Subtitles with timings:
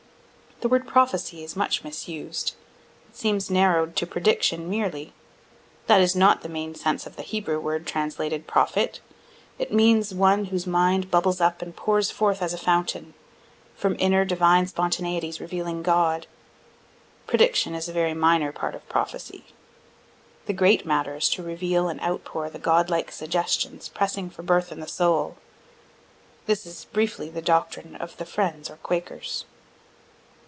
[0.63, 2.53] (The word prophecy is much misused;
[3.09, 5.11] it seems narrow'd to prediction merely.
[5.87, 8.99] That is not the main sense of the Hebrew word translated "prophet;"
[9.57, 13.15] it means one whose mind bubbles up and pours forth as a fountain,
[13.75, 16.27] from inner, divine spontaneities revealing God.
[17.25, 19.45] Prediction is a very minor part of prophecy.
[20.45, 24.71] The great matter is to reveal and outpour the God like suggestions pressing for birth
[24.71, 25.37] in the soul.
[26.45, 29.45] This is briefly the doctrine of the Friends or Quakers.)